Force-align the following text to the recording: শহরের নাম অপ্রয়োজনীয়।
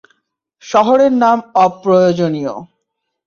শহরের 0.63 1.13
নাম 1.13 1.37
অপ্রয়োজনীয়। 1.55 2.53